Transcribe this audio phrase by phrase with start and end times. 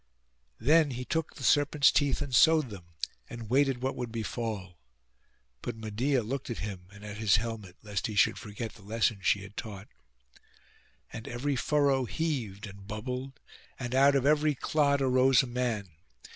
[0.59, 2.85] Then he took the serpents' teeth and sowed them,
[3.29, 4.79] and waited what would befall.
[5.61, 9.19] But Medeia looked at him and at his helmet, lest he should forget the lesson
[9.21, 9.89] she had taught.
[11.13, 13.39] And every furrow heaved and bubbled,
[13.79, 15.87] and out of every clod arose a man.